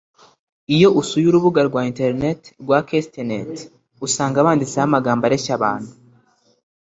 Iyo 0.75 0.89
usuye 1.01 1.25
urubuga 1.29 1.61
rwa 1.69 1.81
Intenet 1.89 2.41
rwa 2.63 2.79
Quest 2.87 3.13
net 3.29 3.51
usanga 4.05 4.45
banditseho 4.45 4.85
amagambo 4.87 5.23
areshya 5.25 5.53
abantu 5.57 5.91